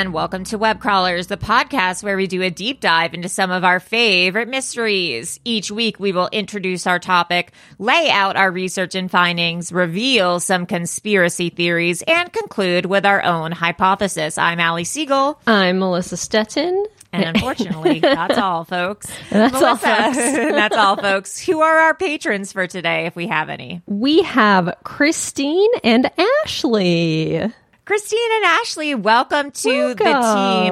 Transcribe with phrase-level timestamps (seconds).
[0.00, 3.50] And welcome to Web Crawlers, the podcast where we do a deep dive into some
[3.50, 5.38] of our favorite mysteries.
[5.44, 10.64] Each week, we will introduce our topic, lay out our research and findings, reveal some
[10.64, 14.38] conspiracy theories, and conclude with our own hypothesis.
[14.38, 15.38] I'm Allie Siegel.
[15.46, 16.86] I'm Melissa Stettin.
[17.12, 19.06] And unfortunately, that's all, folks.
[19.28, 20.16] That's all, folks.
[20.16, 21.38] that's all, folks.
[21.40, 23.82] Who are our patrons for today, if we have any?
[23.84, 26.10] We have Christine and
[26.42, 27.52] Ashley.
[27.90, 30.04] Christine and Ashley, welcome to the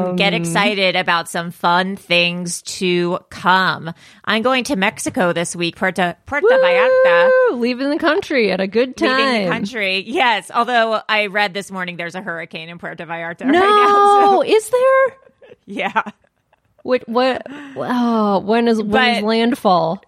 [0.03, 0.15] team.
[0.15, 3.93] Get excited about some fun things to come.
[4.25, 7.59] I'm going to Mexico this week, Puerto, Puerto Vallarta.
[7.59, 9.17] Leaving the country at a good time.
[9.17, 10.49] Leaving the country, yes.
[10.55, 13.63] Although I read this morning there's a hurricane in Puerto Vallarta right now.
[13.63, 15.17] No, So, is there?
[15.67, 16.03] yeah.
[16.85, 17.09] What?
[17.09, 17.43] What?
[17.51, 20.05] Oh, when is when is But- landfall?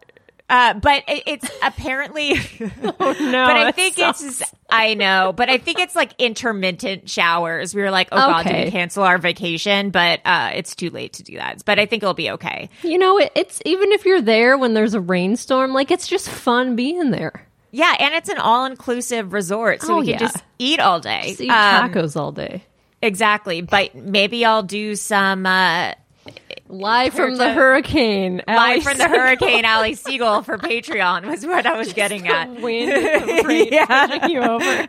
[0.48, 3.22] Uh, but it, it's apparently, No, but
[3.56, 4.20] I think sucks.
[4.20, 7.74] it's, I know, but I think it's like intermittent showers.
[7.74, 9.90] We were like, oh God, do we cancel our vacation?
[9.90, 11.62] But uh, it's too late to do that.
[11.64, 12.70] But I think it'll be okay.
[12.82, 16.28] You know, it, it's even if you're there when there's a rainstorm, like it's just
[16.28, 17.46] fun being there.
[17.72, 20.18] Yeah, and it's an all-inclusive resort, so Oh, we can yeah.
[20.18, 21.22] just eat all day.
[21.28, 22.64] Just eat Um, tacos all day.
[23.00, 25.92] exactly, but maybe I'll do some uh,
[26.68, 28.42] Live from the Puerto- hurricane.
[28.46, 29.18] Allie live from the Siegel.
[29.18, 29.64] hurricane.
[29.64, 32.48] Allie Siegel for Patreon was what I was getting at.
[32.60, 34.86] Wind, the rain pushing you over.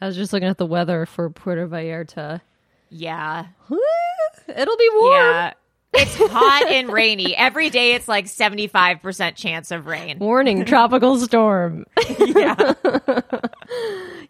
[0.01, 2.41] I was just looking at the weather for Puerto Vallarta.
[2.89, 3.45] Yeah,
[4.47, 5.13] It'll be warm.
[5.13, 5.53] yeah.
[5.93, 7.93] It's hot and rainy every day.
[7.93, 10.19] It's like seventy-five percent chance of rain.
[10.19, 11.85] Warning, tropical storm.
[12.19, 12.55] Yeah,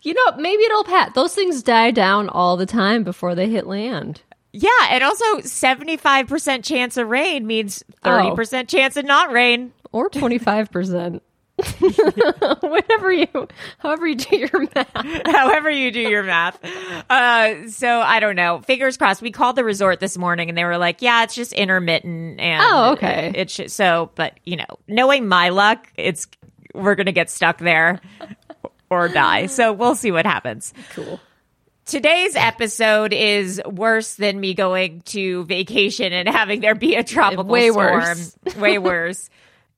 [0.02, 1.14] You know, maybe it'll pat.
[1.14, 4.22] Those things die down all the time before they hit land.
[4.52, 7.96] yeah, and also seventy-five percent chance of rain means oh.
[8.04, 9.72] thirty percent chance of not rain.
[9.92, 11.22] Or 25%.
[12.62, 13.28] Whatever you,
[13.78, 15.22] however you do your math.
[15.28, 16.58] however you do your math.
[17.10, 18.62] Uh, so I don't know.
[18.62, 19.22] Fingers crossed.
[19.22, 22.64] We called the resort this morning, and they were like, "Yeah, it's just intermittent." And
[22.66, 23.32] Oh, okay.
[23.36, 26.28] It, should, so, but you know, knowing my luck, it's
[26.74, 28.02] we're gonna get stuck there
[28.90, 29.46] or die.
[29.46, 30.74] So we'll see what happens.
[30.94, 31.20] Cool.
[31.86, 37.44] Today's episode is worse than me going to vacation and having there be a tropical
[37.44, 37.94] Way storm.
[38.00, 38.38] worse.
[38.58, 39.30] Way worse.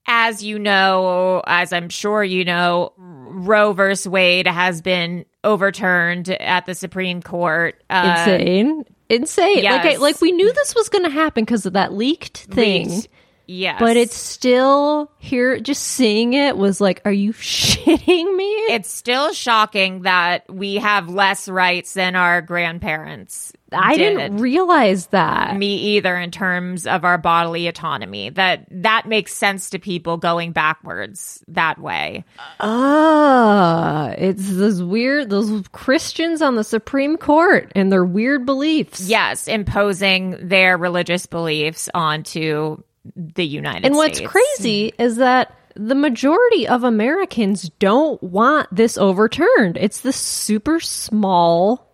[0.07, 6.65] As you know, as I'm sure you know, Roe versus Wade has been overturned at
[6.65, 7.81] the Supreme Court.
[7.89, 8.85] Uh, Insane.
[9.09, 9.63] Insane.
[9.63, 12.89] Like, I, like we knew this was going to happen because of that leaked thing.
[12.89, 13.07] leaked.
[13.47, 13.79] Yes.
[13.79, 15.59] But it's still here.
[15.59, 18.45] Just seeing it was like, are you shitting me?
[18.67, 23.53] it's still shocking that we have less rights than our grandparents.
[23.71, 24.17] I did.
[24.17, 25.55] didn't realize that.
[25.57, 30.51] me either in terms of our bodily autonomy that that makes sense to people going
[30.51, 32.23] backwards that way
[32.59, 39.01] Ah, it's those weird, those Christians on the Supreme Court and their weird beliefs.
[39.09, 42.81] yes imposing their religious beliefs onto
[43.15, 43.85] the United States.
[43.87, 49.77] And what's crazy is that the majority of Americans don't want this overturned.
[49.77, 51.91] It's the super small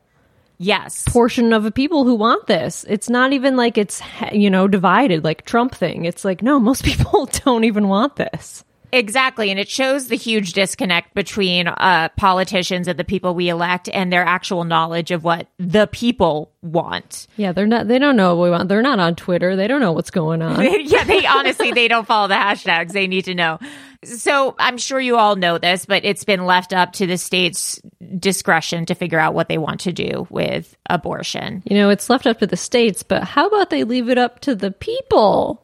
[0.59, 1.03] Yes.
[1.07, 2.85] portion of the people who want this.
[2.87, 3.99] It's not even like it's,
[4.31, 6.05] you know, divided like Trump thing.
[6.05, 8.63] It's like, no, most people don't even want this.
[8.93, 9.51] Exactly.
[9.51, 14.11] And it shows the huge disconnect between uh, politicians and the people we elect and
[14.11, 17.27] their actual knowledge of what the people want.
[17.37, 18.69] Yeah, they're not, they don't know what we want.
[18.69, 19.55] They're not on Twitter.
[19.55, 20.61] They don't know what's going on.
[20.85, 22.91] yeah, they honestly they don't follow the hashtags.
[22.91, 23.59] They need to know.
[24.03, 27.79] So I'm sure you all know this, but it's been left up to the state's
[28.17, 31.61] discretion to figure out what they want to do with abortion.
[31.65, 34.39] You know, it's left up to the states, but how about they leave it up
[34.41, 35.63] to the people?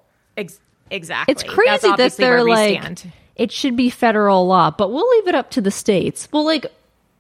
[0.92, 1.32] Ex- exactly.
[1.32, 3.12] It's crazy that they're like, stand.
[3.36, 6.28] it should be federal law, but we'll leave it up to the states.
[6.32, 6.66] Well, like,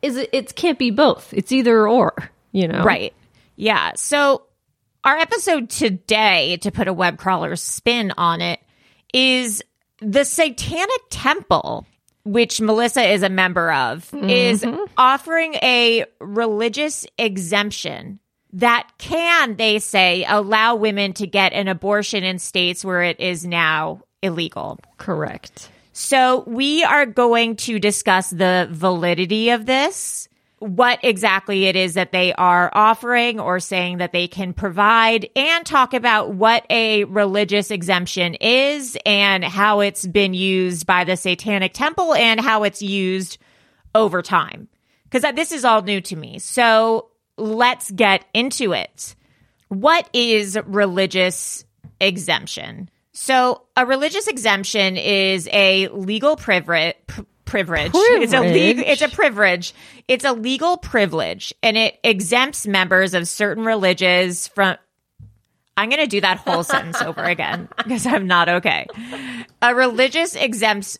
[0.01, 0.29] is it?
[0.31, 1.33] It can't be both.
[1.33, 2.13] It's either or.
[2.51, 3.13] You know, Right.
[3.55, 3.91] Yeah.
[3.95, 4.43] So
[5.03, 8.59] our episode today, to put a web crawler spin on it,
[9.13, 9.63] is
[9.99, 11.85] the Satanic Temple,
[12.23, 14.83] which Melissa is a member of, is mm-hmm.
[14.97, 18.19] offering a religious exemption
[18.53, 23.45] that can, they say, allow women to get an abortion in states where it is
[23.45, 24.79] now illegal.
[24.97, 25.69] Correct.
[25.93, 30.29] So we are going to discuss the validity of this,
[30.59, 35.65] what exactly it is that they are offering or saying that they can provide, and
[35.65, 41.73] talk about what a religious exemption is and how it's been used by the Satanic
[41.73, 43.37] Temple and how it's used
[43.93, 44.67] over time.
[45.03, 46.39] Because uh, this is all new to me.
[46.39, 49.15] So let's get into it.
[49.69, 51.65] What is religious
[51.99, 52.89] exemption?
[53.13, 56.95] So, a religious exemption is a legal privilege.
[57.45, 57.91] Privilege.
[57.93, 58.83] It's a legal.
[58.83, 58.87] Privilege.
[58.87, 59.73] It's a privilege.
[60.07, 64.77] It's a legal privilege, and it exempts members of certain religions from.
[65.75, 68.87] I'm going to do that whole sentence over again because I'm not okay.
[69.61, 70.99] A religious exempts.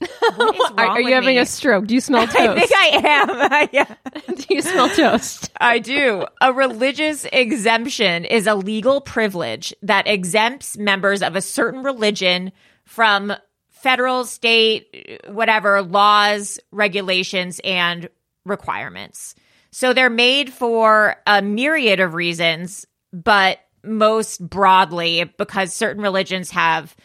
[0.76, 1.38] Are, you having me?
[1.38, 1.86] a stroke?
[1.86, 2.36] Do you smell toast?
[2.36, 3.68] I think I am.
[3.72, 3.94] yeah.
[4.34, 5.50] Do you smell toast?
[5.60, 6.26] I do.
[6.40, 12.52] A religious exemption is a legal privilege that exempts members of a certain religion
[12.84, 13.32] from
[13.70, 18.08] federal, state, whatever laws, regulations, and
[18.44, 19.34] requirements.
[19.70, 26.96] So they're made for a myriad of reasons, but most broadly because certain religions have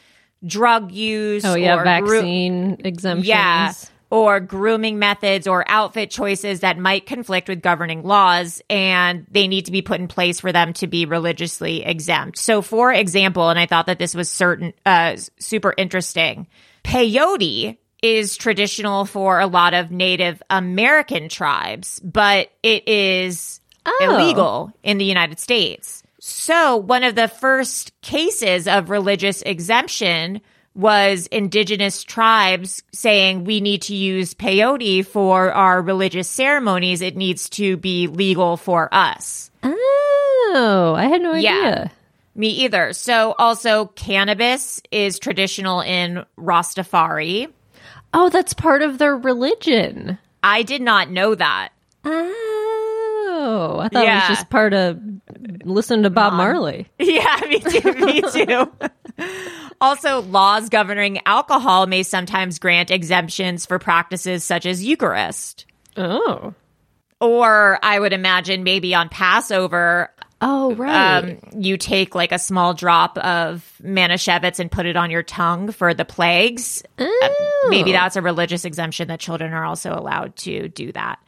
[0.46, 3.28] drug use Oh yeah, vaccine exemptions.
[3.28, 3.74] yeah.
[4.10, 9.68] Or grooming methods or outfit choices that might conflict with governing laws, and they need
[9.68, 12.38] to be put in place for them to be religiously exempt.
[12.38, 16.48] So, for example, and I thought that this was certain, uh, super interesting.
[16.84, 23.98] Peyote is traditional for a lot of Native American tribes, but it is Oh.
[24.02, 26.01] illegal in the United States.
[26.24, 30.42] So, one of the first cases of religious exemption
[30.76, 37.02] was indigenous tribes saying we need to use peyote for our religious ceremonies.
[37.02, 39.50] It needs to be legal for us.
[39.64, 41.42] Oh, I had no idea.
[41.42, 41.88] Yeah.
[42.36, 42.94] Me either.
[42.94, 47.52] So, also, cannabis is traditional in Rastafari.
[48.14, 50.20] Oh, that's part of their religion.
[50.44, 51.70] I did not know that.
[52.06, 52.51] Ah.
[53.54, 54.98] Oh, I thought it was just part of
[55.66, 56.88] listen to Bob Marley.
[57.00, 57.94] Yeah, me too.
[57.94, 58.72] Me too.
[59.82, 65.66] also, laws governing alcohol may sometimes grant exemptions for practices such as Eucharist.
[65.98, 66.54] Oh.
[67.20, 71.24] Or I would imagine maybe on Passover, Oh, right.
[71.24, 75.72] um, you take like a small drop of Manischewitz and put it on your tongue
[75.72, 76.82] for the plagues.
[76.98, 77.08] Uh,
[77.68, 81.20] maybe that's a religious exemption that children are also allowed to do that.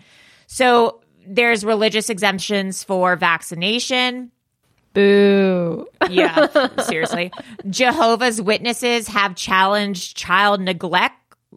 [0.47, 4.31] So there's religious exemptions for vaccination.
[4.93, 5.87] Boo.
[6.09, 6.47] Yeah,
[6.83, 7.31] seriously.
[7.69, 11.15] Jehovah's Witnesses have challenged child neglect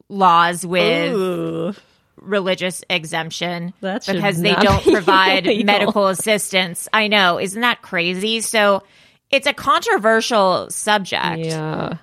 [0.09, 1.79] laws with
[2.17, 5.65] religious exemption That because they don't provide illegal.
[5.67, 6.89] medical assistance.
[6.93, 8.41] I know, isn't that crazy?
[8.41, 8.83] So
[9.31, 11.39] it's a controversial subject.
[11.45, 11.99] Yeah.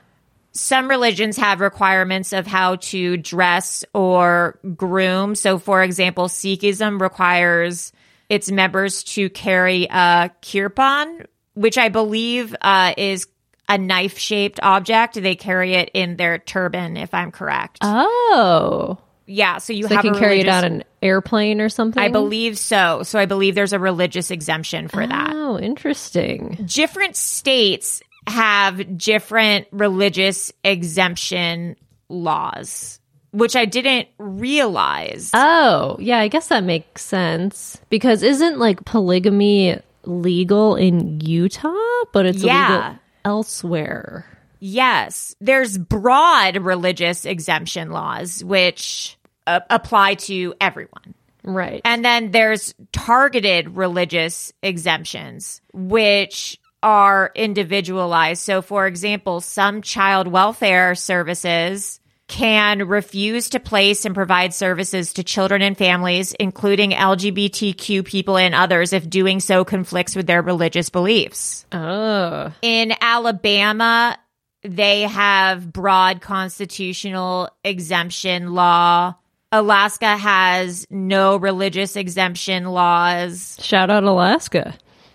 [0.54, 5.34] Some religions have requirements of how to dress or groom.
[5.34, 7.92] So, for example, Sikhism requires
[8.30, 13.28] its members to carry a kirpan, which I believe uh, is
[13.68, 15.16] a knife shaped object.
[15.16, 17.80] They carry it in their turban, if I'm correct.
[17.82, 19.00] Oh.
[19.26, 19.58] yeah.
[19.58, 22.02] So you So they have can a carry it on an airplane or something?
[22.02, 23.02] I believe so.
[23.04, 25.32] So I believe there's a religious exemption for that.
[25.34, 26.66] Oh, interesting.
[26.66, 31.76] different states have different religious exemption
[32.10, 33.00] laws,
[33.32, 35.32] which I didn't realize.
[35.34, 37.80] Oh, yeah, I guess that makes sense.
[37.90, 41.74] Because isn't like polygamy legal in Utah,
[42.12, 42.70] but it's Yeah.
[42.76, 44.26] illegal elsewhere?
[44.60, 51.14] Yes, there's broad religious exemption laws which uh, apply to everyone.
[51.44, 51.82] Right.
[51.84, 58.44] And then there's targeted religious exemptions, which are individualized.
[58.44, 65.24] So, for example, some child welfare services can refuse to place and provide services to
[65.24, 70.90] children and families, including LGBTQ people and others, if doing so conflicts with their religious
[70.90, 71.66] beliefs.
[71.72, 72.52] oh.
[72.62, 74.18] In Alabama,
[74.64, 79.16] they have broad constitutional exemption law.
[79.52, 83.58] Alaska has no religious exemption laws.
[83.62, 84.74] Shout out Alaska.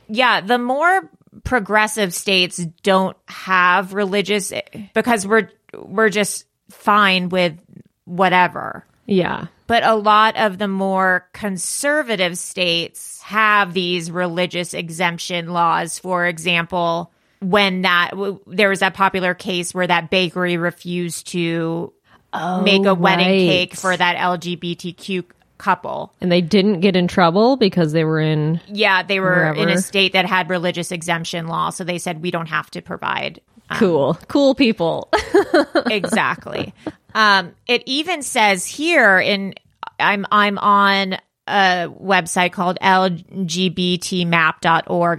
[0.08, 1.10] Yeah, the more
[1.44, 4.52] progressive states don't have religious
[4.94, 7.58] because we're we're just fine with
[8.04, 8.84] whatever.
[9.06, 9.46] Yeah.
[9.66, 15.98] But a lot of the more conservative states have these religious exemption laws.
[15.98, 21.92] For example, when that w- there was that popular case where that bakery refused to
[22.32, 23.48] oh, make a wedding right.
[23.48, 25.24] cake for that LGBTQ
[25.58, 26.12] couple.
[26.20, 28.60] And they didn't get in trouble because they were in.
[28.68, 32.30] Yeah, they were in a state that had religious exemption law, so they said we
[32.30, 33.40] don't have to provide
[33.76, 34.18] Cool.
[34.28, 35.08] Cool people.
[35.90, 36.72] exactly.
[37.14, 39.54] Um, it even says here in
[40.00, 43.50] I'm I'm on a website called lgbtmap.org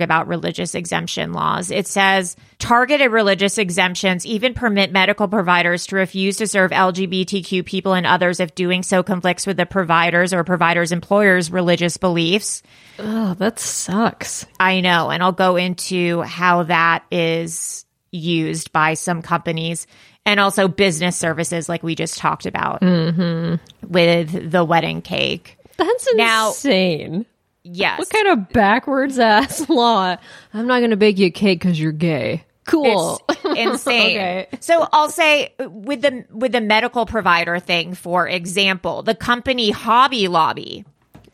[0.02, 1.72] about religious exemption laws.
[1.72, 7.94] It says targeted religious exemptions even permit medical providers to refuse to serve LGBTQ people
[7.94, 12.62] and others if doing so conflicts with the providers or providers' employers' religious beliefs.
[13.00, 14.46] oh, that sucks.
[14.60, 19.86] I know, and I'll go into how that is used by some companies
[20.26, 23.56] and also business services, like we just talked about mm-hmm.
[23.88, 25.58] with the wedding cake.
[25.80, 27.26] That's Now- insane.
[27.64, 28.00] Yes.
[28.00, 30.16] What kind of backwards ass law?
[30.54, 32.44] I'm not going to bake you a cake because you're gay.
[32.66, 33.22] Cool.
[33.30, 34.18] It's insane.
[34.18, 34.48] Okay.
[34.60, 39.72] So I'll say uh, with the with the medical provider thing, for example, the company
[39.72, 40.86] Hobby Lobby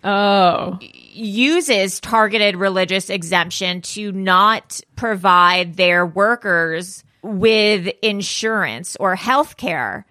[0.04, 0.80] oh.
[0.82, 10.06] uses targeted religious exemption to not provide their workers with insurance or health care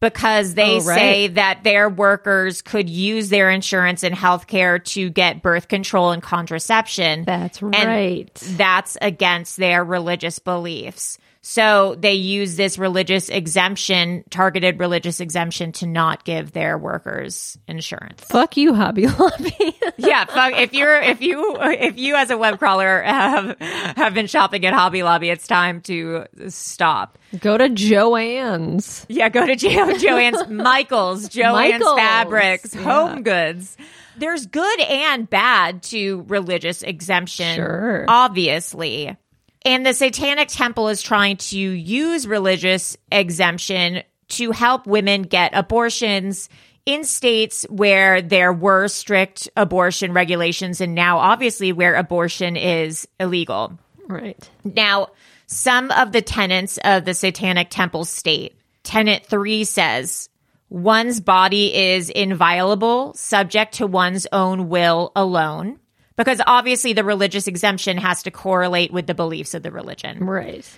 [0.00, 0.98] because they Oh, right.
[0.98, 6.10] say that their workers could use their insurance and health care to get birth control
[6.12, 7.24] and contraception.
[7.24, 8.34] That's And right.
[8.56, 11.18] that's against their religious beliefs.
[11.50, 18.22] So they use this religious exemption, targeted religious exemption to not give their workers insurance.
[18.24, 19.56] Fuck you, Hobby Lobby.
[19.96, 24.26] yeah, fuck, if you're if you if you as a web crawler have have been
[24.26, 27.16] shopping at Hobby Lobby, it's time to stop.
[27.40, 29.06] Go to Joann's.
[29.08, 32.82] Yeah, go to jo- Joann's, Michaels, Joann's Michaels, Fabrics, yeah.
[32.82, 33.74] Home Goods.
[34.18, 38.04] There's good and bad to religious exemption, Sure.
[38.06, 39.16] obviously.
[39.64, 46.48] And the Satanic Temple is trying to use religious exemption to help women get abortions
[46.86, 53.78] in states where there were strict abortion regulations and now obviously where abortion is illegal.
[54.06, 54.48] Right.
[54.64, 55.08] Now,
[55.46, 58.54] some of the tenets of the Satanic Temple state.
[58.84, 60.30] Tenet 3 says,
[60.70, 65.78] one's body is inviolable, subject to one's own will alone.
[66.18, 70.24] Because obviously the religious exemption has to correlate with the beliefs of the religion.
[70.24, 70.68] Right.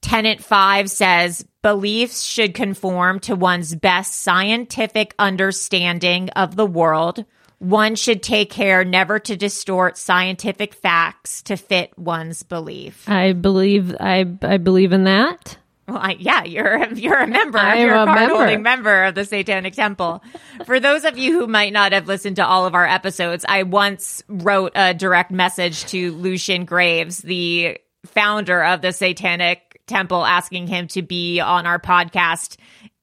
[0.00, 7.24] Tenant 5 says beliefs should conform to one's best scientific understanding of the world.
[7.58, 13.08] One should take care never to distort scientific facts to fit one's belief.
[13.08, 15.58] I believe I I believe in that.
[15.88, 17.58] Well, I, yeah, you're you're a member.
[17.58, 18.34] I am you're a a card member.
[18.36, 20.22] holding member of the Satanic Temple.
[20.66, 23.62] For those of you who might not have listened to all of our episodes, I
[23.62, 30.66] once wrote a direct message to Lucien Greaves, the founder of the Satanic Temple, asking
[30.66, 32.56] him to be on our podcast.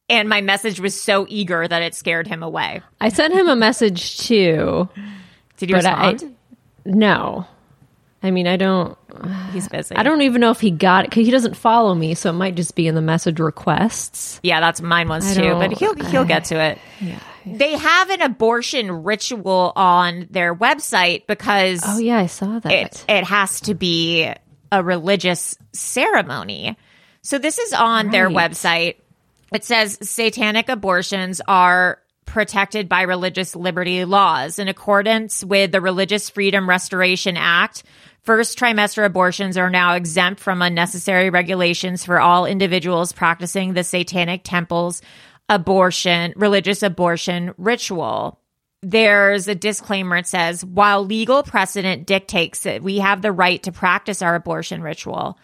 [0.08, 2.82] And my message was so eager that it scared him away.
[3.02, 4.88] I sent him a message too.
[5.58, 6.36] Did you But I- respond?
[6.86, 7.48] No.
[8.26, 8.98] I mean, I don't
[9.54, 9.96] He's busy.
[9.96, 12.34] I don't even know if he got it cuz he doesn't follow me, so it
[12.34, 14.40] might just be in the message requests.
[14.44, 16.80] Yeah, that's mine was I too, but he'll he'll get to it.
[17.00, 22.72] Yeah, They have an abortion ritual on their website because Oh yeah, I saw that.
[22.72, 24.30] it, it has to be
[24.72, 26.78] a religious ceremony.
[27.22, 28.96] So this is on their website.
[29.54, 36.30] It says satanic abortions are protected by religious liberty laws in accordance with the Religious
[36.30, 37.84] Freedom Restoration Act.
[38.26, 44.42] First trimester abortions are now exempt from unnecessary regulations for all individuals practicing the Satanic
[44.44, 45.02] Temple's
[45.48, 48.40] abortion, religious abortion ritual
[48.86, 50.18] there's a disclaimer.
[50.18, 54.84] It says, while legal precedent dictates that we have the right to practice our abortion
[54.84, 55.40] ritual,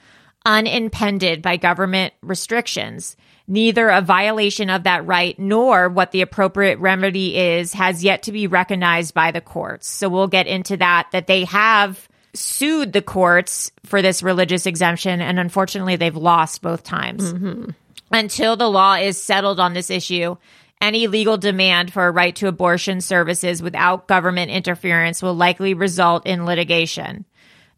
[0.46, 3.18] unimpeded by government restrictions.
[3.48, 8.32] Neither a violation of that right nor what the appropriate remedy is has yet to
[8.32, 9.88] be recognized by the courts.
[9.88, 15.22] So we'll get into that, that they have sued the courts for this religious exemption,
[15.22, 17.34] and unfortunately, they've lost both times.
[17.34, 17.72] Mm-hmm.
[18.12, 20.36] Until the law is settled on this issue,
[20.82, 26.26] any legal demand for a right to abortion services without government interference will likely result
[26.26, 27.26] in litigation.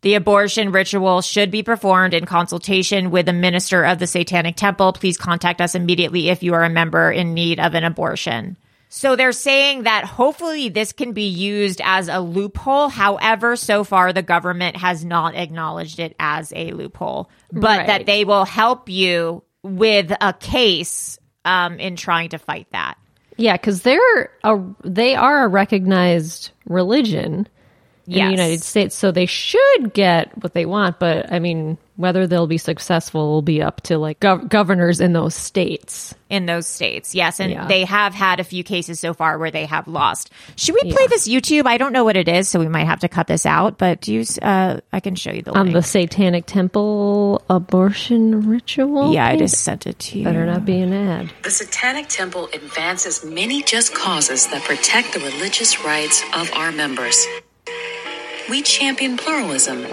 [0.01, 4.93] The abortion ritual should be performed in consultation with a minister of the Satanic Temple.
[4.93, 8.57] Please contact us immediately if you are a member in need of an abortion.
[8.95, 12.89] So they're saying that hopefully this can be used as a loophole.
[12.89, 17.87] However, so far the government has not acknowledged it as a loophole, but Right.
[17.87, 22.99] that they will help you with a case um, in trying to fight that.
[23.35, 27.47] Yeah, because they're a they are a recognized religion
[28.07, 28.25] in Yes.
[28.27, 30.99] the United States, so they should get what they want.
[30.99, 35.13] But I mean, whether they'll be successful will be up to like gov- governors in
[35.13, 36.13] those states.
[36.29, 37.13] in those states.
[37.13, 37.67] Yes, and Yeah.
[37.67, 40.31] they have had a few cases so far where they have lost.
[40.55, 41.67] Should we play this YouTube?
[41.67, 43.77] I don't know what it is, so we might have to cut this out.
[43.77, 44.25] But do you?
[44.41, 45.75] Uh, I can show you the On link.
[45.75, 49.13] the Satanic Temple abortion ritual.
[49.13, 50.23] yeah, I just sent it to you.
[50.25, 51.31] better not be an ad.
[51.43, 57.23] The Satanic Temple advances many just causes that protect the religious rights of our members.
[58.49, 59.85] We champion pluralism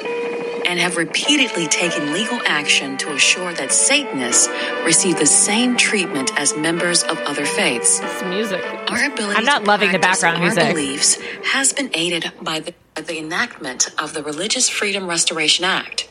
[0.67, 4.49] and have repeatedly taken legal action to assure that Satanists
[4.85, 8.01] receive the same treatment as members of other faiths.
[8.01, 8.63] It's music.
[8.89, 10.69] Our ability I'm not loving the background our music.
[10.69, 11.15] beliefs
[11.53, 16.09] has been aided by the, by the enactment of the Religious Freedom Restoration Act.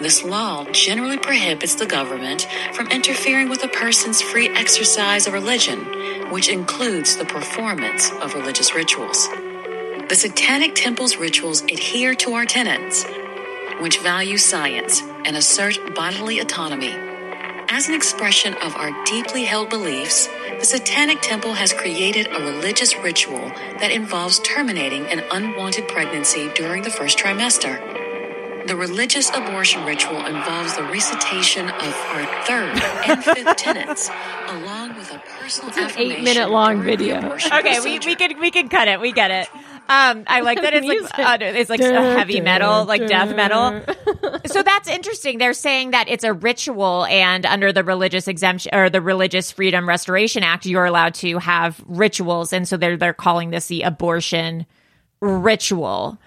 [0.00, 5.78] This law generally prohibits the government from interfering with a person's free exercise of religion,
[6.30, 9.28] which includes the performance of religious rituals.
[10.08, 13.04] The Satanic Temple's rituals adhere to our tenets,
[13.80, 16.94] which value science and assert bodily autonomy.
[17.68, 20.28] As an expression of our deeply held beliefs,
[20.60, 23.48] the Satanic Temple has created a religious ritual
[23.80, 27.76] that involves terminating an unwanted pregnancy during the first trimester.
[28.68, 34.08] The religious abortion ritual involves the recitation of our third and fifth tenets,
[34.48, 37.18] along with a personal an affirmation eight-minute long during the video.
[37.18, 38.08] abortion Okay, we, procedure.
[38.08, 39.00] we can we can cut it.
[39.00, 39.48] We get it.
[39.88, 43.82] Um, I like that it's like uh, it's like heavy metal, like death metal.
[44.46, 45.38] so that's interesting.
[45.38, 49.88] They're saying that it's a ritual, and under the religious exemption or the Religious Freedom
[49.88, 54.66] Restoration Act, you're allowed to have rituals, and so they're they're calling this the abortion
[55.20, 56.18] ritual.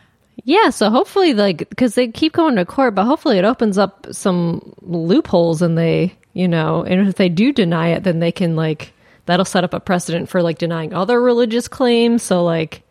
[0.46, 4.08] Yeah, so hopefully, like, because they keep going to court, but hopefully it opens up
[4.12, 8.56] some loopholes and they, you know, and if they do deny it, then they can,
[8.56, 8.94] like,
[9.26, 12.24] that'll set up a precedent for, like, denying other religious claims.
[12.24, 12.84] So, like,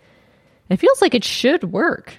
[0.68, 2.14] it feels like it should work.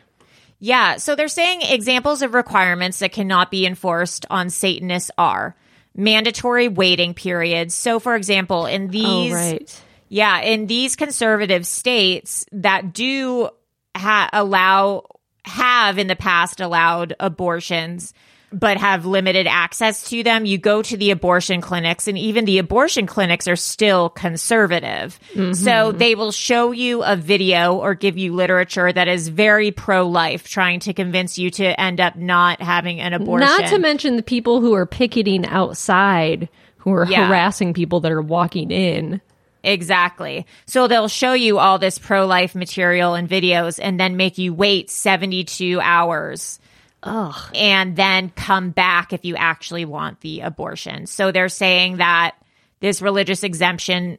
[0.60, 0.98] Yeah.
[0.98, 5.56] So they're saying examples of requirements that cannot be enforced on Satanists are
[5.96, 7.74] mandatory waiting periods.
[7.74, 9.84] So, for example, in oh, these, oh, right.
[10.10, 13.50] yeah, in these conservative states that do
[13.96, 15.06] ha- allow,
[15.46, 18.14] have in the past allowed abortions,
[18.52, 22.58] but have limited access to them, you go to the abortion clinics, and even the
[22.58, 25.20] abortion clinics are still conservative.
[25.34, 25.54] Mm-hmm.
[25.54, 30.08] So they will show you a video or give you literature that is very pro
[30.08, 33.48] life, trying to convince you to end up not having an abortion.
[33.48, 37.28] Not to mention the people who are picketing outside who are Yeah.
[37.28, 39.22] harassing people that are walking in.
[39.64, 40.46] Exactly.
[40.66, 44.54] So they'll show you all this pro life material and videos and then make you
[44.54, 46.60] wait 72 hours.
[47.04, 47.52] Ugh.
[47.56, 51.06] And then come back if you actually want the abortion.
[51.06, 52.36] So they're saying that
[52.80, 54.18] this religious exemption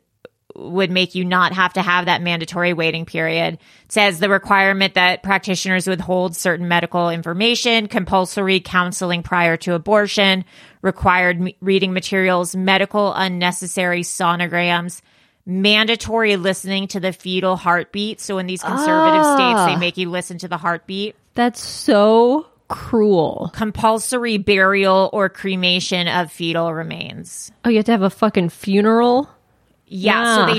[0.55, 3.55] would make you not have to have that mandatory waiting period.
[3.55, 10.45] It says the requirement that practitioners withhold certain medical information, compulsory counseling prior to abortion,
[10.83, 15.03] required m- reading materials, medical unnecessary sonograms,
[15.47, 18.21] mandatory listening to the fetal heartbeat.
[18.21, 19.79] So in these conservative states, they ah.
[19.79, 21.17] make you listen to the heartbeat.
[21.35, 23.51] That's so cruel.
[23.55, 27.53] Compulsory burial or cremation of fetal remains.
[27.65, 29.29] Oh, you have to have a fucking funeral?
[29.93, 30.55] Yeah, so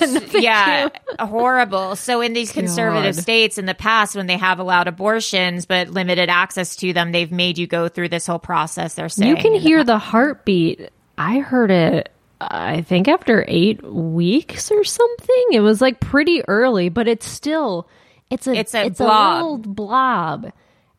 [0.00, 1.96] they yeah, horrible.
[1.96, 3.22] So in these conservative God.
[3.22, 7.30] states in the past when they have allowed abortions but limited access to them, they've
[7.30, 8.94] made you go through this whole process.
[8.94, 10.88] They're saying You can in the hear the heartbeat.
[11.18, 15.44] I heard it, I think, after eight weeks or something.
[15.52, 17.86] It was like pretty early, but it's still,
[18.30, 19.10] it's a, It's a it's blob.
[19.10, 20.52] a little blob.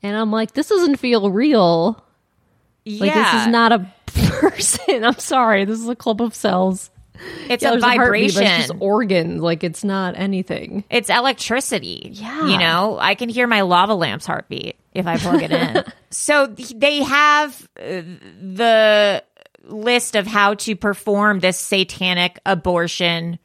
[0.04, 2.04] And I'm like, this doesn't feel real.
[2.86, 5.04] Like, this is not a person.
[5.06, 5.66] I'm sorry.
[5.66, 6.90] This is a clump of cells.
[7.48, 8.42] It's Yeah, a vibration.
[8.44, 9.42] but it's just organs.
[9.42, 10.84] Like it's not anything.
[10.90, 12.10] It's electricity.
[12.14, 12.48] Yeah.
[12.48, 15.84] You know, I can hear my lava lamp's heartbeat if I plug it in.
[16.10, 18.02] so they have uh,
[18.42, 19.24] the
[19.66, 23.38] list of how to perform this satanic abortion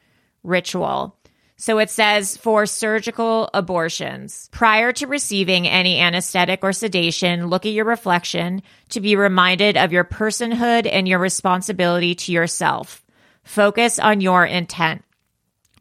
[0.42, 1.15] ritual.
[1.59, 7.73] So it says for surgical abortions, prior to receiving any anesthetic or sedation, look at
[7.73, 13.03] your reflection to be reminded of your personhood and your responsibility to yourself.
[13.42, 15.03] Focus on your intent.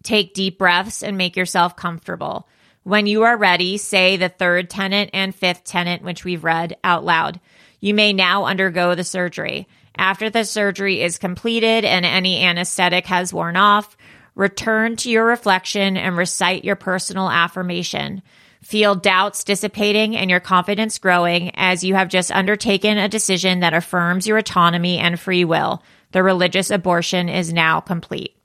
[0.01, 2.47] Take deep breaths and make yourself comfortable.
[2.83, 7.03] When you are ready, say the third tenant and fifth tenant, which we've read out
[7.03, 7.41] loud.
[7.81, 9.67] You may now undergo the surgery.
[9.97, 13.97] After the surgery is completed and any anesthetic has worn off,
[14.35, 18.21] return to your reflection and recite your personal affirmation.
[18.61, 23.73] Feel doubts dissipating and your confidence growing as you have just undertaken a decision that
[23.73, 25.83] affirms your autonomy and free will.
[26.11, 28.35] The religious abortion is now complete.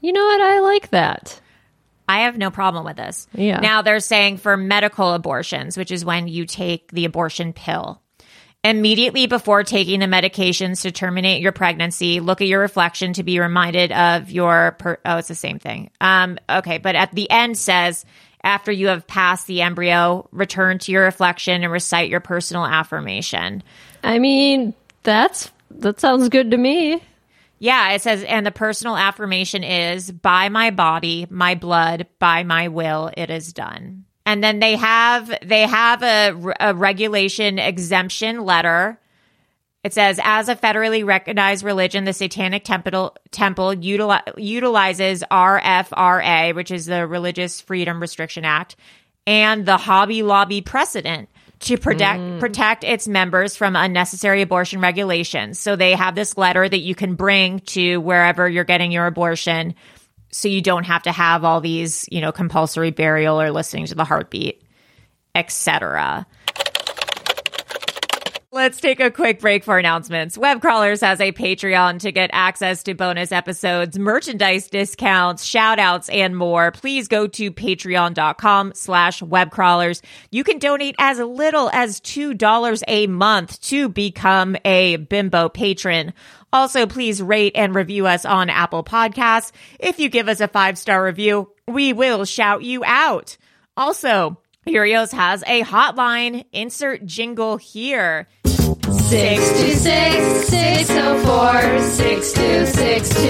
[0.00, 0.40] You know what?
[0.40, 1.40] I like that.
[2.08, 3.28] I have no problem with this.
[3.32, 3.60] Yeah.
[3.60, 8.01] Now they're saying for medical abortions, which is when you take the abortion pill.
[8.64, 13.40] Immediately before taking the medications to terminate your pregnancy, look at your reflection to be
[13.40, 14.76] reminded of your.
[14.78, 15.90] Per- oh, it's the same thing.
[16.00, 18.04] Um, okay, but at the end says
[18.44, 23.62] after you have passed the embryo, return to your reflection and recite your personal affirmation.
[24.02, 27.02] I mean, that's that sounds good to me.
[27.58, 32.66] Yeah, it says, and the personal affirmation is by my body, my blood, by my
[32.68, 34.04] will, it is done.
[34.24, 38.98] And then they have they have a, a regulation exemption letter.
[39.84, 46.70] It says, as a federally recognized religion, the Satanic Temple Temple utili- utilizes RFRA, which
[46.70, 48.76] is the Religious Freedom Restriction Act,
[49.26, 51.28] and the Hobby Lobby precedent
[51.62, 52.38] to protect hmm.
[52.38, 55.58] protect its members from unnecessary abortion regulations.
[55.58, 59.74] So they have this letter that you can bring to wherever you're getting your abortion
[60.32, 63.94] so you don't have to have all these, you know, compulsory burial or listening to
[63.94, 64.62] the heartbeat,
[65.34, 66.26] etc.
[68.54, 70.36] Let's take a quick break for announcements.
[70.36, 76.10] Web Crawlers has a Patreon to get access to bonus episodes, merchandise discounts, shout outs,
[76.10, 76.70] and more.
[76.70, 80.02] Please go to patreon.com slash webcrawlers.
[80.30, 86.12] You can donate as little as $2 a month to become a bimbo patron.
[86.52, 89.52] Also, please rate and review us on Apple Podcasts.
[89.80, 93.36] If you give us a five star review, we will shout you out.
[93.76, 96.44] Also, Urios has a hotline.
[96.52, 98.28] Insert jingle here.
[98.44, 103.22] 626 604 6262.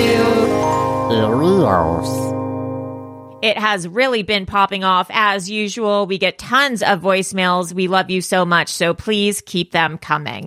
[3.43, 6.07] It has really been popping off as usual.
[6.07, 7.73] We get tons of voicemails.
[7.73, 10.47] We love you so much, so please keep them coming.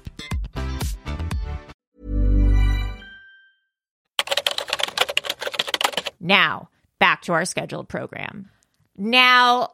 [6.21, 8.49] Now, back to our scheduled program.
[8.95, 9.73] Now,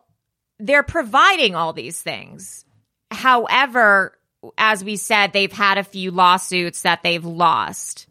[0.60, 2.66] they're providing all these things.
[3.12, 4.18] However,
[4.58, 8.08] as we said, they've had a few lawsuits that they've lost.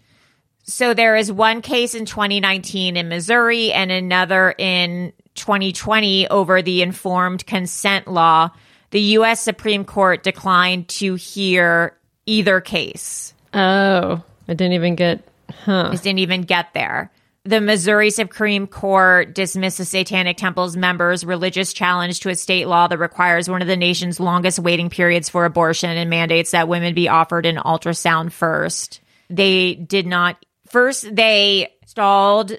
[0.65, 6.83] So there is one case in 2019 in Missouri and another in 2020 over the
[6.83, 8.51] informed consent law.
[8.91, 9.41] The U.S.
[9.41, 11.97] Supreme Court declined to hear
[12.27, 13.33] either case.
[13.55, 15.91] Oh, I didn't even get, huh.
[15.95, 17.11] It didn't even get there.
[17.47, 22.89] The Missouri Supreme Court dismissed the Satanic Temple's members' religious challenge to a state law
[22.89, 26.93] that requires one of the nation's longest waiting periods for abortion and mandates that women
[26.93, 29.01] be offered an ultrasound first.
[29.31, 32.51] They did not, first, they stalled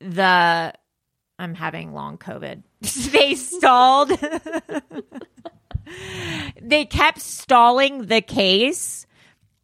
[0.00, 0.74] the,
[1.38, 2.64] I'm having long COVID.
[3.12, 4.08] they stalled,
[6.60, 9.06] they kept stalling the case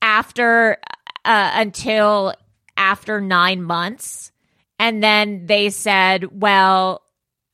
[0.00, 0.78] after,
[1.24, 2.34] uh, until
[2.76, 4.30] after nine months
[4.78, 7.02] and then they said, well,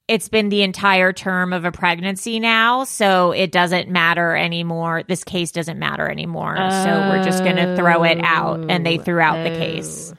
[0.08, 5.04] it's been the entire term of a pregnancy now, so it doesn't matter anymore.
[5.06, 6.56] This case doesn't matter anymore.
[6.58, 8.68] Oh, so we're just going to throw it out.
[8.68, 10.12] And they threw out oh, the case.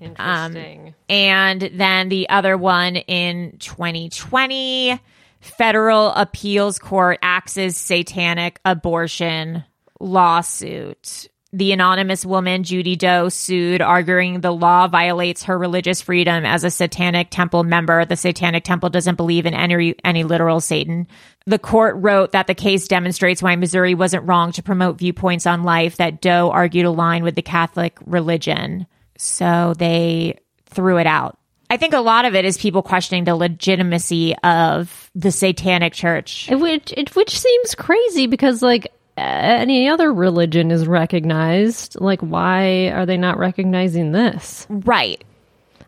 [0.00, 0.88] Interesting.
[0.88, 5.00] Um, and then the other one in 2020,
[5.40, 9.62] federal appeals court axes satanic abortion
[10.00, 16.64] lawsuit the anonymous woman Judy Doe sued, arguing the law violates her religious freedom as
[16.64, 18.04] a Satanic Temple member.
[18.04, 21.06] The Satanic Temple doesn't believe in any any literal Satan.
[21.46, 25.62] The court wrote that the case demonstrates why Missouri wasn't wrong to promote viewpoints on
[25.62, 28.88] life that Doe argued align with the Catholic religion.
[29.16, 31.38] So they threw it out.
[31.70, 36.48] I think a lot of it is people questioning the legitimacy of the Satanic Church,
[36.50, 42.00] which which seems crazy because like Uh, any other religion is recognized.
[42.00, 44.66] Like, why are they not recognizing this?
[44.68, 45.22] Right.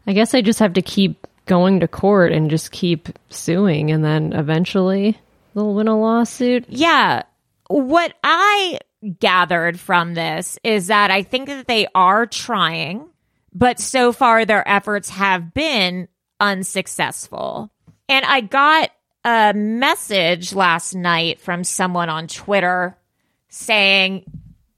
[0.06, 4.04] I guess I just have to keep going to court and just keep suing, and
[4.04, 5.18] then eventually
[5.54, 6.66] they'll win a lawsuit.
[6.68, 7.22] Yeah.
[7.68, 8.78] What I
[9.18, 13.08] gathered from this is that I think that they are trying,
[13.52, 16.08] but so far their efforts have been
[16.38, 17.70] unsuccessful.
[18.08, 18.90] And I got
[19.24, 22.96] a message last night from someone on Twitter
[23.56, 24.24] saying,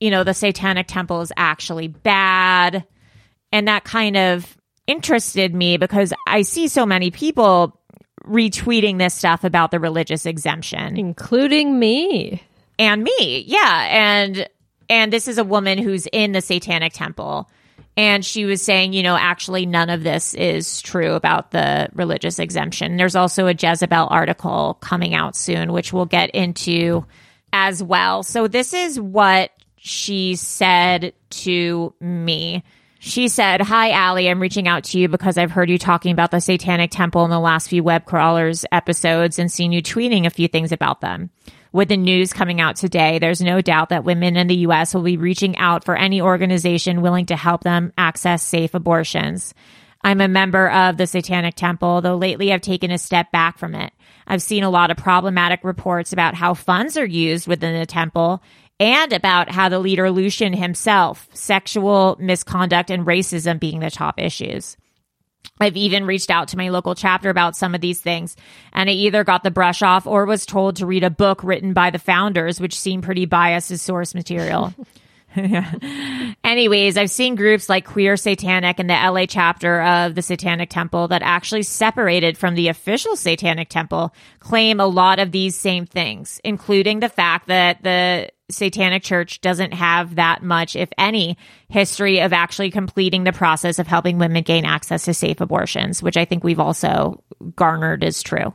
[0.01, 2.87] you know, the Satanic Temple is actually bad.
[3.53, 7.81] And that kind of interested me because I see so many people
[8.25, 12.43] retweeting this stuff about the religious exemption, including me.
[12.79, 13.41] And me.
[13.47, 14.49] Yeah, and
[14.89, 17.51] and this is a woman who's in the Satanic Temple.
[17.97, 22.39] And she was saying, you know, actually none of this is true about the religious
[22.39, 22.97] exemption.
[22.97, 27.05] There's also a Jezebel article coming out soon, which we'll get into
[27.53, 28.23] as well.
[28.23, 32.63] So this is what she said to me.
[33.01, 34.29] She said, Hi, Allie.
[34.29, 37.31] I'm reaching out to you because I've heard you talking about the Satanic Temple in
[37.31, 41.31] the last few web crawlers episodes and seen you tweeting a few things about them.
[41.71, 44.95] With the news coming out today, there's no doubt that women in the U.S.
[44.95, 49.55] will be reaching out for any organization willing to help them access safe abortions.
[50.09, 53.75] I'm a member of the Satanic Temple, though lately I've taken a step back from
[53.75, 53.93] it.
[54.27, 58.43] I've seen a lot of problematic reports about how funds are used within the temple
[58.81, 64.79] and about how the leader Lucien himself, sexual misconduct and racism being the top issues.
[65.61, 68.35] I've even reached out to my local chapter about some of these things,
[68.73, 71.75] and I either got the brush off or was told to read a book written
[71.75, 74.73] by the founders, which seemed pretty biased as source material.
[76.45, 81.09] Anyways, I've seen groups like Queer Satanic and the LA chapter of the Satanic Temple
[81.09, 86.41] that actually separated from the official Satanic Temple claim a lot of these same things,
[86.45, 91.37] including the fact that the Satanic Church doesn't have that much, if any,
[91.69, 96.17] history of actually completing the process of helping women gain access to safe abortions, which
[96.17, 97.23] I think we've also
[97.55, 98.55] garnered is true.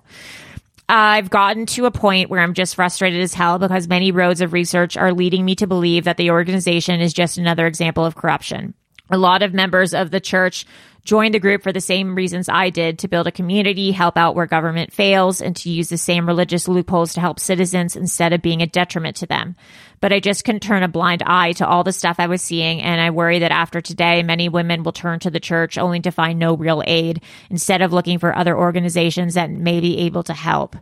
[0.96, 4.54] I've gotten to a point where I'm just frustrated as hell because many roads of
[4.54, 8.76] research are leading me to believe that the organization is just another example of corruption.
[9.10, 10.66] A lot of members of the church
[11.04, 14.36] joined the group for the same reasons I did to build a community, help out
[14.36, 18.42] where government fails, and to use the same religious loopholes to help citizens instead of
[18.42, 19.58] being a detriment to them.
[20.00, 22.82] But I just couldn't turn a blind eye to all the stuff I was seeing,
[22.82, 26.12] and I worry that after today, many women will turn to the church only to
[26.12, 30.34] find no real aid instead of looking for other organizations that may be able to
[30.34, 30.78] help.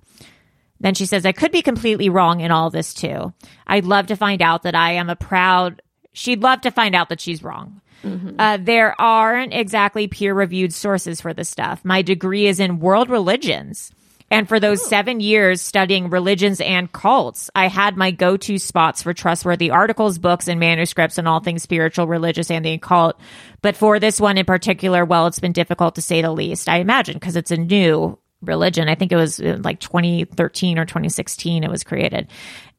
[0.79, 3.33] Then she says, I could be completely wrong in all this too.
[3.65, 5.81] I'd love to find out that I am a proud,
[6.13, 7.80] she'd love to find out that she's wrong.
[8.03, 8.35] Mm-hmm.
[8.39, 11.83] Uh, there aren't exactly peer reviewed sources for this stuff.
[11.83, 13.91] My degree is in world religions.
[14.31, 19.03] And for those seven years studying religions and cults, I had my go to spots
[19.03, 23.19] for trustworthy articles, books, and manuscripts on all things spiritual, religious, and the occult.
[23.61, 26.69] But for this one in particular, well, it's been difficult to say the least.
[26.69, 28.87] I imagine because it's a new religion.
[28.87, 32.29] I think it was uh, like 2013 or 2016 it was created.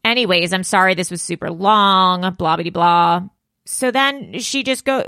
[0.05, 3.23] Anyways, I'm sorry this was super long, blah, blah, blah.
[3.65, 5.05] So then she just go,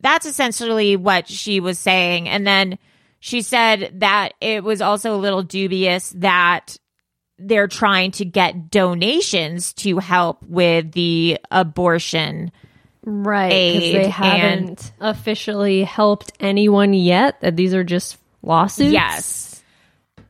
[0.00, 2.28] that's essentially what she was saying.
[2.28, 2.78] And then
[3.18, 6.76] she said that it was also a little dubious that
[7.38, 12.52] they're trying to get donations to help with the abortion
[13.02, 13.72] Right.
[13.74, 17.40] Because they haven't officially helped anyone yet.
[17.40, 18.92] That these are just lawsuits.
[18.92, 19.62] Yes.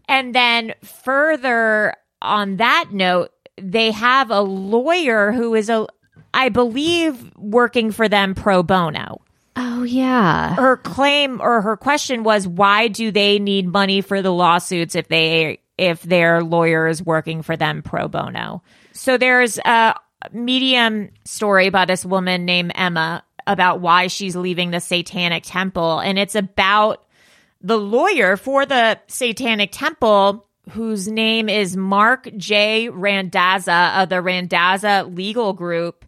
[0.09, 5.87] And then further on that note, they have a lawyer who is a
[6.33, 9.21] I believe working for them pro bono.
[9.57, 10.55] Oh yeah.
[10.55, 15.09] Her claim or her question was why do they need money for the lawsuits if
[15.09, 18.62] they if their lawyer is working for them pro bono?
[18.93, 19.95] So there's a
[20.33, 26.19] medium story about this woman named Emma about why she's leaving the satanic temple and
[26.19, 27.05] it's about
[27.62, 32.88] the lawyer for the satanic temple whose name is Mark J.
[32.88, 35.99] Randazza of the Randazza Legal Group.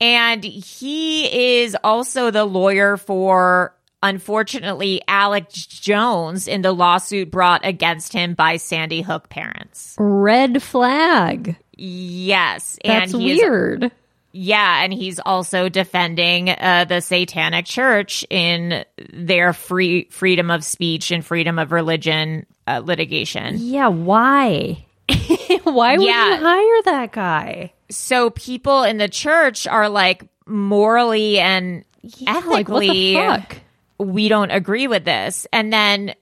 [0.00, 8.12] And he is also the lawyer for, unfortunately, Alex Jones in the lawsuit brought against
[8.12, 9.94] him by Sandy Hook parents.
[9.98, 11.56] Red flag.
[11.76, 12.78] Yes.
[12.84, 13.90] That's and is- weird.
[14.32, 21.10] yeah, and he's also defending uh, the Satanic Church in their free freedom of speech
[21.10, 23.56] and freedom of religion uh, litigation.
[23.58, 23.88] Yeah.
[23.88, 24.86] Why?
[25.64, 26.36] why would Yeah.
[26.38, 27.72] you hire that guy?
[27.90, 33.56] So people in the church are like morally and like, what the ethically, fuck?
[33.98, 35.46] we don't agree with this.
[35.52, 36.14] And then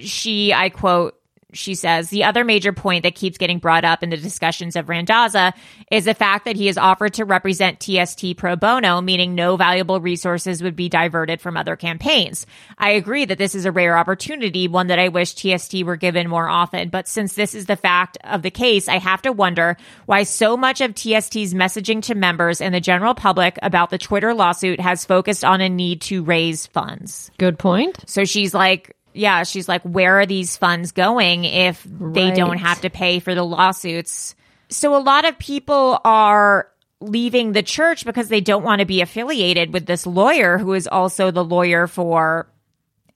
[0.00, 1.18] she, I quote,
[1.52, 4.86] she says, the other major point that keeps getting brought up in the discussions of
[4.86, 5.52] Randazza
[5.90, 10.00] is the fact that he has offered to represent TST pro bono, meaning no valuable
[10.00, 12.46] resources would be diverted from other campaigns.
[12.78, 16.28] I agree that this is a rare opportunity, one that I wish TST were given
[16.28, 16.88] more often.
[16.88, 20.56] But since this is the fact of the case, I have to wonder why so
[20.56, 25.04] much of TST's messaging to members and the general public about the Twitter lawsuit has
[25.04, 27.30] focused on a need to raise funds.
[27.38, 27.98] Good point.
[28.06, 32.34] So she's like, yeah, she's like, where are these funds going if they Right.
[32.34, 34.34] don't have to pay for the lawsuits?
[34.68, 36.68] So a lot of people are
[37.00, 40.86] leaving the church because they don't want to be affiliated with this lawyer who is
[40.86, 42.48] also the lawyer for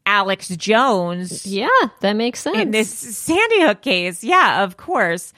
[0.04, 1.68] Alex Jones Yeah,
[2.00, 2.58] that makes sense.
[2.58, 4.22] in this Sandy Hook case.
[4.22, 5.32] Yeah, of course.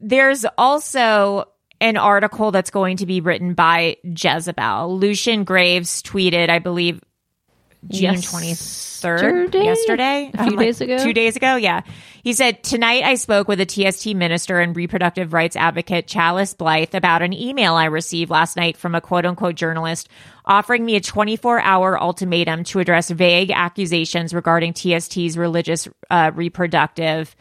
[0.00, 1.46] There's also
[1.80, 4.98] an article that's going to be written by Jezebel.
[4.98, 7.00] Lucien Greaves tweeted, I believe,
[7.90, 10.98] June 23rd, yesterday, A few like days ago?
[10.98, 11.82] Two days ago, yeah.
[12.22, 16.94] He said, Tonight I spoke with a TST minister and reproductive rights advocate, Chalice Blythe,
[16.94, 20.08] about an email I received last night from a quote unquote journalist
[20.46, 27.34] offering me a 24 hour ultimatum to address vague accusations regarding TST's religious uh, reproductive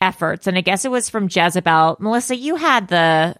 [0.00, 0.46] efforts.
[0.46, 1.96] And I guess it was from Jezebel.
[2.00, 3.36] Melissa, you had the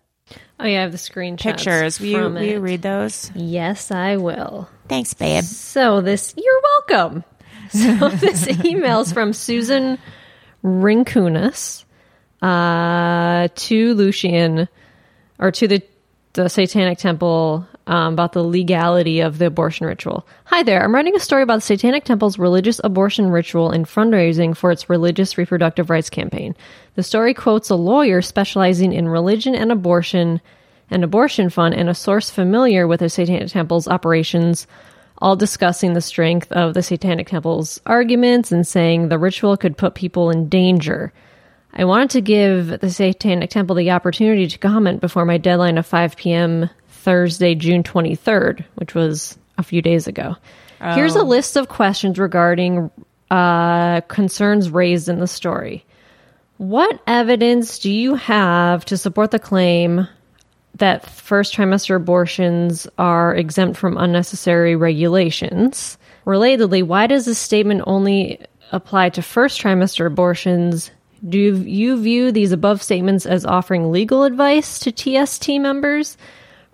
[0.61, 1.43] oh yeah, I have the screenshots.
[1.43, 2.01] pictures.
[2.01, 3.31] Will you, will you read those?
[3.35, 4.69] Yes, I will.
[4.88, 5.45] Thanks, babe.
[5.45, 7.25] So this, you're welcome.
[7.71, 9.99] So this email's from Susan
[10.62, 11.85] Rinkunas
[12.40, 14.69] uh, to Lucien,
[15.38, 15.83] or to the
[16.35, 20.27] the Satanic Temple um, about the legality of the abortion ritual.
[20.47, 24.57] Hi there, I'm writing a story about the Satanic Temple's religious abortion ritual and fundraising
[24.57, 26.55] for its religious reproductive rights campaign.
[26.94, 30.40] The story quotes a lawyer specializing in religion and abortion
[30.90, 34.66] an abortion fund, and a source familiar with the Satanic Temple's operations,
[35.18, 39.94] all discussing the strength of the Satanic Temple's arguments and saying the ritual could put
[39.94, 41.12] people in danger.
[41.73, 45.87] I wanted to give the Satanic Temple the opportunity to comment before my deadline of
[45.87, 46.70] 5 p.m.
[47.05, 50.37] Thursday, June 23rd, which was a few days ago.
[50.95, 52.90] Here's a list of questions regarding
[53.31, 55.85] uh, concerns raised in the story.
[56.59, 60.07] What evidence do you have to support the claim
[60.77, 65.99] that first trimester abortions are exempt from unnecessary regulations?
[66.27, 68.40] Relatedly, why does this statement only
[68.73, 70.90] apply to first trimester abortions?
[71.27, 76.17] Do you view these above statements as offering legal advice to TST members?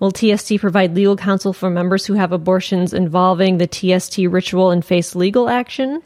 [0.01, 4.85] Will TST provide legal counsel for members who have abortions involving the TST ritual and
[4.85, 6.03] face legal action?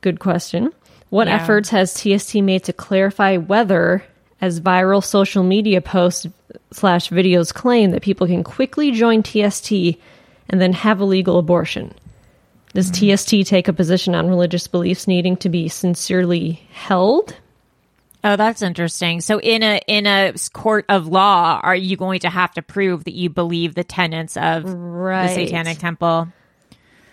[0.00, 0.72] Good question.
[1.10, 1.36] What Yeah.
[1.36, 4.02] efforts has TST made to clarify whether,
[4.40, 6.26] as viral social media posts
[6.72, 9.96] slash videos claim, that people can quickly join TST
[10.50, 11.94] and then have a legal abortion?
[12.74, 13.14] Does hmm.
[13.14, 17.36] TST take a position on religious beliefs needing to be sincerely held?
[18.26, 19.20] Oh, that's interesting.
[19.20, 23.04] So in a in a court of law, are you going to have to prove
[23.04, 25.28] that you believe the tenets of Right.
[25.28, 26.26] the Satanic Temple?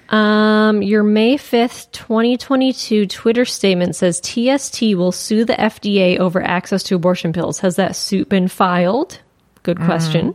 [0.10, 6.82] Um, your May 5th, 2022 Twitter statement says TST will sue the FDA over access
[6.84, 7.60] to abortion pills.
[7.60, 9.20] Has that suit been filed?
[9.62, 10.34] Good question.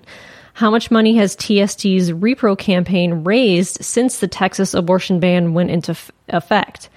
[0.55, 5.91] How much money has TST's repro campaign raised since the Texas abortion ban went into
[5.93, 6.89] f- effect?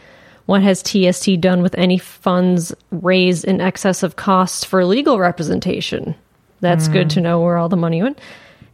[0.52, 6.14] What has TST done with any funds raised in excess of costs for legal representation?
[6.60, 8.20] That's good to know where all the money went.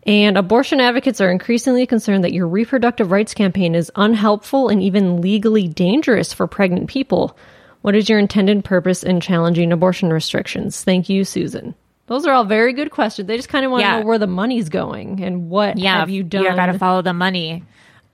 [0.08, 5.22] And abortion advocates are increasingly concerned that your reproductive rights campaign is unhelpful and even
[5.22, 7.38] legally dangerous for pregnant people.
[7.84, 10.84] What is your intended purpose in challenging abortion restrictions?
[10.84, 11.76] Thank you, Susan.
[12.08, 13.28] Those are all very good questions.
[13.28, 16.10] They just kind of want to know where the money's going and what Yeah, have
[16.10, 16.44] you done.
[16.44, 17.64] You got to follow the money.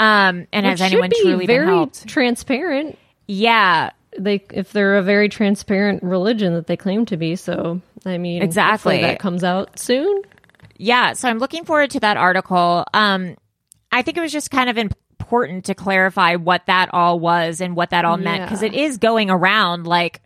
[0.02, 2.06] Um, and Which has anyone truly been very helped?
[2.10, 2.98] transparent?
[3.34, 7.36] Yeah, They if they're a very transparent religion that they claim to be.
[7.36, 9.02] So I mean, Exactly.
[9.02, 10.22] that comes out soon.
[10.78, 12.86] Yeah, so I'm looking forward to that article.
[12.94, 13.36] Um,
[13.92, 17.76] I think it was just kind of important to clarify what that all was and
[17.76, 18.46] what that all meant Yeah.
[18.46, 20.22] because it is going around like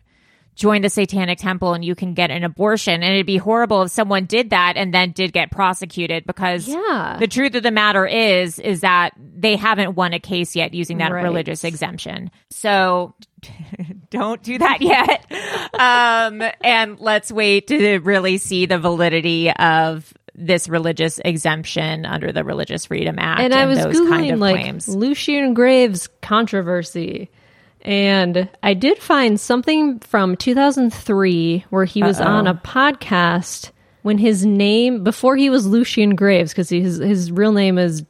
[0.58, 2.94] join the satanic temple and you can get an abortion.
[2.94, 7.16] And it'd be horrible if someone did that and then did get prosecuted because Yeah.
[7.20, 10.98] the truth of the matter is is that they haven't won a case yet using
[10.98, 11.22] that Right.
[11.22, 12.32] religious exemption.
[12.50, 13.14] So
[14.10, 15.24] don't do that yet.
[15.80, 22.42] Um and let's wait to really see the validity of this religious exemption under the
[22.44, 24.88] religious freedom act and I was those googling kind of like claims.
[24.88, 27.30] Lucien Greaves controversy,
[27.88, 32.26] and I did find something from 2003 where he was Uh-oh.
[32.28, 33.70] on a podcast
[34.02, 38.04] when his name before he was Lucien Greaves because his his real name is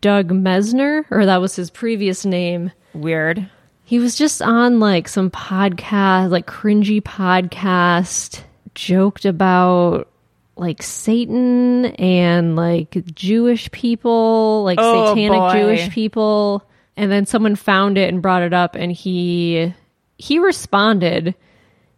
[0.00, 2.70] Doug Mesner or that was his previous name.
[2.94, 3.48] weird
[3.84, 8.40] He was just on like some podcast, like cringy podcast,
[8.74, 10.08] joked about
[10.56, 15.52] like Satan and like Jewish people, like Oh, satanic boy.
[15.52, 16.64] Jewish people.
[16.96, 19.74] And then someone found it and brought it up and he
[20.16, 21.34] he responded.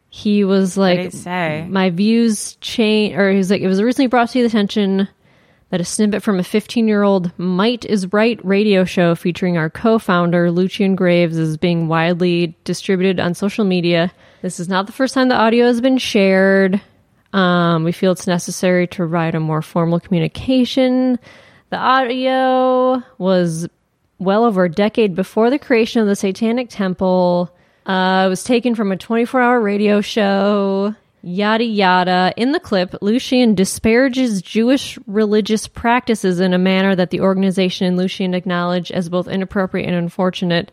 [0.09, 1.67] He was like did he say?
[1.69, 5.09] my views change or he was like it was recently brought to the attention
[5.71, 9.69] that a snippet from a 15 year old Might is Right radio show featuring our
[9.69, 14.13] co founder, Lucien Greaves, is being widely distributed on social media.
[14.43, 16.81] This is not the first time the audio has been shared.
[17.33, 21.19] Um, we feel it's necessary to provide a more formal communication.
[21.71, 23.69] The audio was
[24.19, 27.55] well over a decade before the creation of the Satanic Temple.
[27.85, 30.95] Uh, it was taken from a 24 hour radio show.
[31.23, 32.33] Yada yada.
[32.37, 37.97] In the clip, Lucien disparages Jewish religious practices in a manner that the organization and
[37.97, 40.71] Lucien acknowledge as both inappropriate and unfortunate.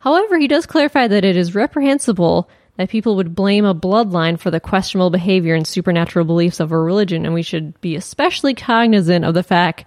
[0.00, 4.50] However, he does clarify that it is reprehensible that people would blame a bloodline for
[4.50, 9.24] the questionable behavior and supernatural beliefs of a religion, and we should be especially cognizant
[9.24, 9.84] of the fact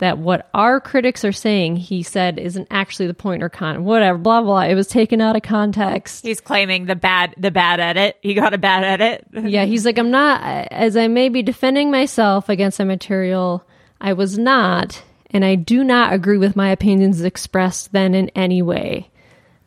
[0.00, 3.84] that what our critics are saying, he said, isn't actually the point or con.
[3.84, 4.62] Whatever, blah blah.
[4.62, 6.24] It was taken out of context.
[6.24, 9.98] he's claiming the bad the bad edit he got a bad edit yeah, he's like,
[9.98, 13.64] I'm not, as I may be defending myself against a material,
[14.00, 18.62] I was not, and I do not agree with my opinions expressed then in any
[18.62, 19.10] way.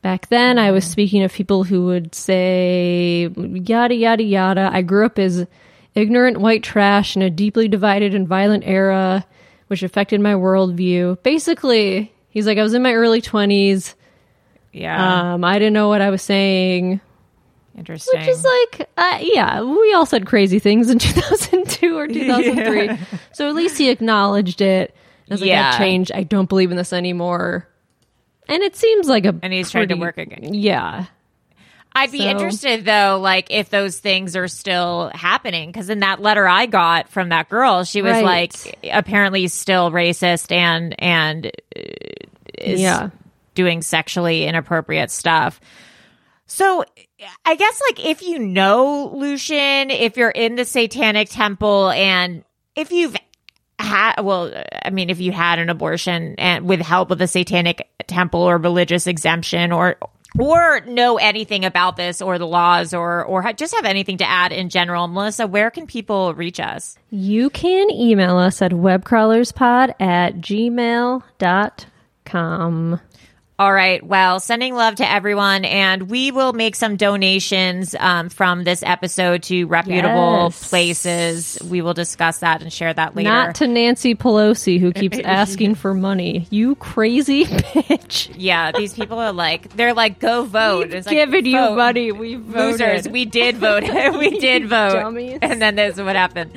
[0.02, 0.92] Back then, I was mm-hmm.
[0.92, 4.70] speaking of people who would say, yada, yada, yada.
[4.74, 5.48] I grew up as
[5.96, 9.26] ignorant white trash in a deeply divided and violent era,
[9.68, 11.22] which affected my worldview.
[11.24, 13.94] Basically, he's like, I was in my early 20s.
[14.72, 17.02] yeah Um, I didn't know what I was saying.
[17.78, 22.86] interesting Which is like, uh, yeah, we all said crazy things in 2002 or 2003.
[22.86, 22.98] Yeah.
[23.34, 24.96] So at least he acknowledged it.
[25.30, 25.72] I was like, Yeah.
[25.72, 26.12] I've changed.
[26.14, 27.68] I don't believe in this anymore.
[28.48, 29.34] And it seems like a.
[29.42, 30.54] And he's trying to work again.
[30.54, 31.06] Yeah.
[31.96, 35.70] I'd be So- interested though, like if those things are still happening.
[35.72, 38.24] Because in that letter I got from that girl, she was Right.
[38.26, 41.50] like apparently still racist and and uh,
[42.58, 43.10] is Yeah.
[43.56, 45.60] doing sexually inappropriate stuff.
[46.48, 46.84] So
[47.46, 52.44] I guess like if you know Lucien, if you're in the Satanic Temple, and
[52.76, 53.16] if you've
[53.80, 54.52] had well,
[54.84, 58.58] I mean, if you had an abortion and with help of the Satanic Temple or
[58.58, 59.96] religious exemption or
[60.40, 64.52] or know anything about this or the laws or or just have anything to add
[64.52, 66.98] in general, Melissa, where can people reach us?
[67.10, 71.22] You can email us at webcrawlerspod at gmail.com.
[73.60, 74.04] All right.
[74.04, 79.44] Well, sending love to everyone, and we will make some donations um, from this episode
[79.44, 80.70] to reputable Yes.
[80.70, 81.60] places.
[81.70, 83.30] We will discuss that and share that later.
[83.30, 86.48] Not to Nancy Pelosi, who keeps asking for money.
[86.50, 88.34] You crazy bitch.
[88.36, 90.86] yeah, these people are like, they're like, go vote.
[90.88, 91.76] We've It's like, you vote.
[91.78, 92.12] money.
[92.12, 92.80] We voted.
[92.80, 93.08] Losers.
[93.10, 93.84] We did vote.
[94.18, 94.94] we did vote.
[94.94, 95.38] dummies.
[95.44, 96.52] And then this is what happened.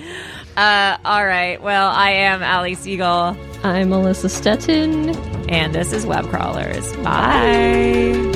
[0.57, 1.61] Uh, all right.
[1.63, 3.37] Well, I am Allie Siegel.
[3.63, 5.15] I'm Melissa Stetten.
[5.51, 6.93] And this is Web Crawlers.
[6.97, 7.43] Bye.
[7.45, 8.36] An